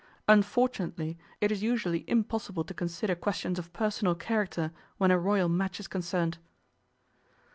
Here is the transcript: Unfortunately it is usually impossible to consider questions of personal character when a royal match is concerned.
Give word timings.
Unfortunately 0.27 1.15
it 1.41 1.51
is 1.51 1.61
usually 1.61 2.03
impossible 2.09 2.63
to 2.63 2.73
consider 2.73 3.13
questions 3.13 3.59
of 3.59 3.71
personal 3.71 4.15
character 4.15 4.71
when 4.97 5.11
a 5.11 5.19
royal 5.19 5.47
match 5.47 5.79
is 5.79 5.87
concerned. 5.87 6.39